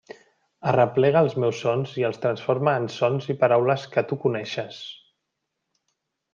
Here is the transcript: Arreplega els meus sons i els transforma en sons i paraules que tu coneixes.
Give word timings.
Arreplega 0.69 1.21
els 1.25 1.35
meus 1.43 1.59
sons 1.65 1.93
i 2.03 2.07
els 2.09 2.17
transforma 2.25 2.75
en 2.83 2.89
sons 2.95 3.29
i 3.35 3.37
paraules 3.45 3.87
que 3.95 4.07
tu 4.13 4.21
coneixes. 4.27 4.83